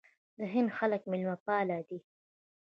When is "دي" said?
1.89-1.99